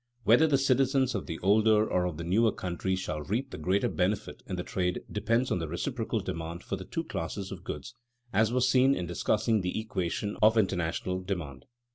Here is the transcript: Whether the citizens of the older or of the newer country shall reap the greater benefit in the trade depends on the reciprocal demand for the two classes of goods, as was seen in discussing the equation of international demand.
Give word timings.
Whether 0.23 0.47
the 0.47 0.57
citizens 0.57 1.13
of 1.13 1.27
the 1.27 1.37
older 1.43 1.87
or 1.87 2.07
of 2.07 2.17
the 2.17 2.23
newer 2.23 2.51
country 2.51 2.95
shall 2.95 3.21
reap 3.21 3.51
the 3.51 3.57
greater 3.59 3.87
benefit 3.87 4.41
in 4.47 4.55
the 4.55 4.63
trade 4.63 5.01
depends 5.11 5.51
on 5.51 5.59
the 5.59 5.67
reciprocal 5.67 6.21
demand 6.21 6.63
for 6.63 6.75
the 6.75 6.85
two 6.85 7.03
classes 7.03 7.51
of 7.51 7.63
goods, 7.63 7.93
as 8.33 8.51
was 8.51 8.67
seen 8.67 8.95
in 8.95 9.05
discussing 9.05 9.61
the 9.61 9.79
equation 9.79 10.37
of 10.41 10.57
international 10.57 11.21
demand. 11.21 11.65